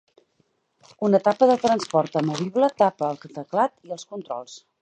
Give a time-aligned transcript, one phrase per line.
[1.07, 4.61] Una tapa de transport amovible tapa el teclat i els controls.